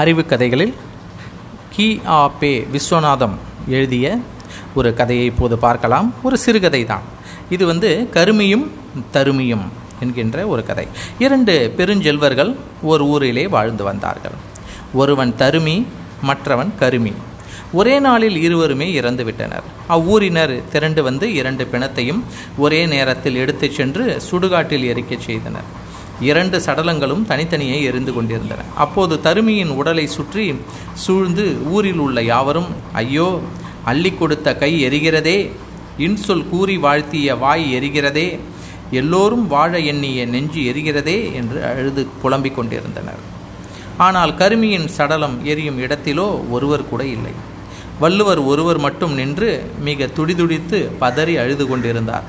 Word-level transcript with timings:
அறிவு 0.00 0.22
கதைகளில் 0.24 0.74
கி 1.74 1.86
ஆ 2.12 2.20
பே 2.40 2.52
விஸ்வநாதம் 2.72 3.36
எழுதிய 3.68 4.06
ஒரு 4.74 4.90
கதையை 4.94 5.24
இப்போது 5.24 5.56
பார்க்கலாம் 5.58 6.08
ஒரு 6.22 6.36
சிறுகதை 6.38 6.82
தான் 6.84 7.06
இது 7.50 7.64
வந்து 7.66 7.90
கருமியும் 8.14 8.66
தருமியும் 9.14 9.66
என்கின்ற 10.00 10.46
ஒரு 10.46 10.62
கதை 10.64 10.84
இரண்டு 11.18 11.54
பெருஞ்செல்வர்கள் 11.78 12.52
ஒரு 12.82 13.04
ஊரிலே 13.06 13.44
வாழ்ந்து 13.48 13.84
வந்தார்கள் 13.84 14.36
ஒருவன் 14.94 15.34
தருமி 15.38 15.76
மற்றவன் 16.22 16.72
கருமி 16.80 17.12
ஒரே 17.72 17.96
நாளில் 18.00 18.38
இருவருமே 18.42 18.86
இறந்துவிட்டனர் 19.00 19.66
அவ்வூரினர் 19.88 20.54
திரண்டு 20.72 21.00
வந்து 21.02 21.26
இரண்டு 21.34 21.64
பிணத்தையும் 21.66 22.22
ஒரே 22.58 22.80
நேரத்தில் 22.86 23.36
எடுத்துச் 23.36 23.76
சென்று 23.76 24.04
சுடுகாட்டில் 24.30 24.88
எரிக்கச் 24.92 25.26
செய்தனர் 25.26 25.68
இரண்டு 26.26 26.56
சடலங்களும் 26.64 27.24
தனித்தனியே 27.28 27.76
எரிந்து 27.88 28.12
கொண்டிருந்தன 28.12 28.64
அப்போது 28.76 29.14
தருமியின் 29.26 29.72
உடலை 29.76 30.06
சுற்றி 30.08 30.44
சூழ்ந்து 31.04 31.44
ஊரில் 31.72 32.00
உள்ள 32.00 32.20
யாவரும் 32.24 32.70
ஐயோ 33.02 33.28
அள்ளி 33.84 34.10
கொடுத்த 34.12 34.48
கை 34.56 34.72
எரிகிறதே 34.88 35.38
இன்சொல் 35.98 36.46
கூறி 36.50 36.76
வாழ்த்திய 36.82 37.36
வாய் 37.38 37.64
எரிகிறதே 37.76 38.28
எல்லோரும் 38.92 39.44
வாழ 39.48 39.72
எண்ணிய 39.90 40.20
நெஞ்சு 40.26 40.60
எரிகிறதே 40.70 41.18
என்று 41.32 41.58
அழுது 41.68 42.02
புலம்பிக் 42.22 42.56
கொண்டிருந்தனர் 42.56 43.22
ஆனால் 43.98 44.32
கருமியின் 44.34 44.88
சடலம் 44.88 45.36
எரியும் 45.44 45.80
இடத்திலோ 45.80 46.28
ஒருவர் 46.50 46.88
கூட 46.88 47.02
இல்லை 47.06 47.34
வள்ளுவர் 48.00 48.40
ஒருவர் 48.44 48.78
மட்டும் 48.78 49.14
நின்று 49.14 49.50
மிக 49.80 50.06
துடிதுடித்து 50.16 50.78
பதறி 51.00 51.34
அழுது 51.38 51.64
கொண்டிருந்தார் 51.66 52.28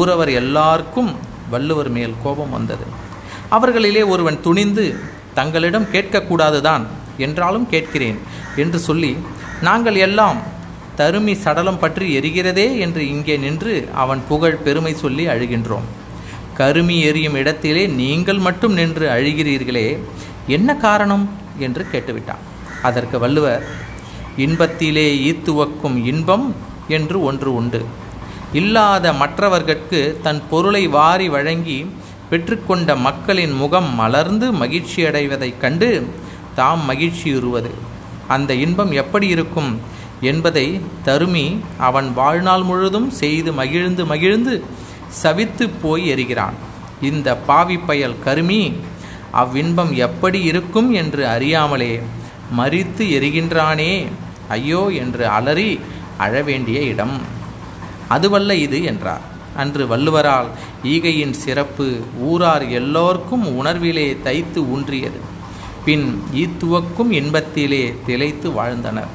ஊரவர் 0.00 0.32
எல்லாருக்கும் 0.34 1.10
வள்ளுவர் 1.50 1.90
மேல் 1.90 2.14
கோபம் 2.22 2.54
வந்தது 2.54 2.86
அவர்களிலே 3.50 4.02
ஒருவன் 4.08 4.38
துணிந்து 4.40 4.86
தங்களிடம் 5.34 5.90
கேட்கக்கூடாதுதான் 5.92 6.84
என்றாலும் 7.18 7.66
கேட்கிறேன் 7.70 8.18
என்று 8.56 8.78
சொல்லி 8.80 9.12
நாங்கள் 9.62 9.98
எல்லாம் 9.98 10.38
தருமி 10.98 11.34
சடலம் 11.38 11.78
பற்றி 11.78 12.06
எரிகிறதே 12.18 12.66
என்று 12.78 13.02
இங்கே 13.08 13.36
நின்று 13.36 13.74
அவன் 13.94 14.20
புகழ் 14.28 14.62
பெருமை 14.64 14.92
சொல்லி 14.94 15.24
அழுகின்றோம் 15.26 15.86
கருமி 16.56 16.96
எரியும் 17.00 17.38
இடத்திலே 17.38 17.84
நீங்கள் 17.94 18.40
மட்டும் 18.40 18.74
நின்று 18.74 19.06
அழுகிறீர்களே 19.08 19.86
என்ன 20.48 20.76
காரணம் 20.76 21.24
என்று 21.58 21.82
கேட்டுவிட்டான் 21.92 22.42
அதற்கு 22.82 23.16
வள்ளுவர் 23.18 23.64
இன்பத்திலே 24.38 25.08
ஈத்துவக்கும் 25.24 25.98
இன்பம் 26.04 26.46
என்று 26.88 27.18
ஒன்று 27.22 27.50
உண்டு 27.54 27.80
இல்லாத 28.52 29.12
மற்றவர்கட்கு 29.12 30.00
தன் 30.22 30.40
பொருளை 30.50 30.82
வாரி 30.88 31.28
வழங்கி 31.28 31.78
பெற்றுக்கொண்ட 32.30 32.90
மக்களின் 32.98 33.54
முகம் 33.54 33.90
மலர்ந்து 33.94 34.46
மகிழ்ச்சியடைவதைக் 34.52 35.60
கண்டு 35.60 35.88
தாம் 36.54 36.82
மகிழ்ச்சியுறுவது 36.90 37.72
அந்த 38.28 38.50
இன்பம் 38.54 38.92
எப்படி 38.92 39.26
இருக்கும் 39.26 39.70
என்பதை 40.22 40.66
தருமி 41.06 41.46
அவன் 41.78 42.08
வாழ்நாள் 42.12 42.64
முழுதும் 42.64 43.10
செய்து 43.12 43.50
மகிழ்ந்து 43.52 44.02
மகிழ்ந்து 44.06 44.54
சவித்து 45.22 45.64
போய் 45.82 46.04
எறிகிறான் 46.12 46.56
இந்த 47.00 47.28
பாவி 47.46 47.76
பயல் 47.86 48.20
கருமி 48.26 48.62
அவ்வின்பம் 49.34 49.92
எப்படி 49.98 50.40
இருக்கும் 50.42 50.90
என்று 50.94 51.22
அறியாமலே 51.26 51.92
மறித்து 52.56 53.04
எரிகின்றானே 53.10 53.92
ஐயோ 54.48 54.82
என்று 54.94 55.24
அலறி 55.28 55.70
அழவேண்டிய 56.18 56.80
இடம் 56.86 57.14
அதுவல்ல 58.08 58.54
இது 58.56 58.78
என்றார் 58.82 59.24
அன்று 59.56 59.84
வள்ளுவரால் 59.86 60.48
ஈகையின் 60.84 61.34
சிறப்பு 61.34 61.86
ஊரார் 62.22 62.64
எல்லோர்க்கும் 62.70 63.46
உணர்விலே 63.56 64.08
தைத்து 64.22 64.60
ஊன்றியது 64.66 65.20
பின் 65.84 66.06
ஈத்துவக்கும் 66.34 67.10
இன்பத்திலே 67.12 67.84
திளைத்து 68.06 68.50
வாழ்ந்தனர் 68.52 69.12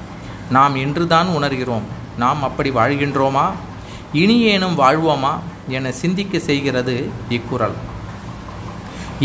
நாம் 0.49 0.75
இன்றுதான் 0.75 1.29
உணர்கிறோம் 1.29 1.87
நாம் 2.17 2.41
அப்படி 2.43 2.69
வாழ்கின்றோமா 2.71 3.45
இனியேனும் 4.13 4.75
வாழ்வோமா 4.75 5.33
என 5.69 5.91
சிந்திக்க 5.93 6.39
செய்கிறது 6.39 6.95
இக்குறள் 7.29 7.77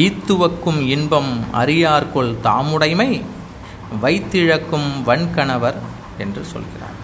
ஈத்துவக்கும் 0.00 0.80
இன்பம் 0.88 1.32
அறியார்கொள் 1.54 2.32
தாமுடைமை 2.42 3.10
வைத்திழக்கும் 4.00 4.90
வன்கணவர் 5.06 5.78
என்று 6.18 6.44
சொல்கிறார் 6.44 6.98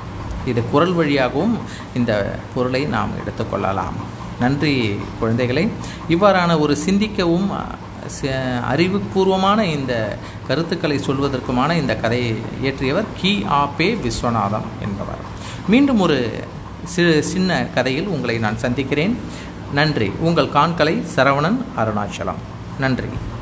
இது 0.47 0.61
குரல் 0.71 0.95
வழியாகவும் 0.95 1.55
இந்த 1.95 2.13
பொருளை 2.55 2.83
நாம் 2.87 3.19
எடுத்துக்கொள்ளலாம் 3.19 3.97
நன்றி 4.41 4.75
குழந்தைகளை 5.21 5.65
இவ்வாறான 6.09 6.59
ஒரு 6.61 6.75
சிந்திக்கவும் 6.77 7.49
அறிவுபூர்வமான 8.69 9.61
இந்த 9.69 9.95
கருத்துக்களை 10.49 10.97
சொல்வதற்குமான 10.99 11.71
இந்த 11.73 11.95
கதையை 11.97 12.31
இயற்றியவர் 12.63 13.11
கி 13.21 13.33
ஆ 13.49 13.61
பே 13.71 13.89
விஸ்வநாதம் 13.95 14.69
என்பவர் 14.83 15.23
மீண்டும் 15.69 16.01
ஒரு 16.01 16.19
சிறு 16.85 17.15
சின்ன 17.23 17.61
கதையில் 17.75 18.09
உங்களை 18.09 18.37
நான் 18.39 18.63
சந்திக்கிறேன் 18.63 19.17
நன்றி 19.73 20.09
உங்கள் 20.21 20.49
காண்களை 20.49 20.95
சரவணன் 21.17 21.61
அருணாச்சலம் 21.77 22.41
நன்றி 22.79 23.11